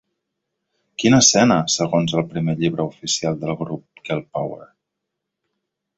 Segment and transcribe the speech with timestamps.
[1.01, 4.63] Quina escena, segons el primer llibre oficial del grup Girl Power!